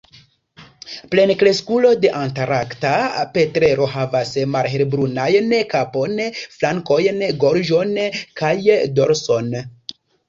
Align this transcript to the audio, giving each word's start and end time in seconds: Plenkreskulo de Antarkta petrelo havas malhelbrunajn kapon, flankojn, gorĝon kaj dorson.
Plenkreskulo 1.09 1.89
de 2.05 2.09
Antarkta 2.19 2.93
petrelo 3.35 3.87
havas 3.97 4.31
malhelbrunajn 4.55 5.53
kapon, 5.75 6.17
flankojn, 6.57 7.23
gorĝon 7.45 7.93
kaj 8.43 8.53
dorson. 8.99 9.55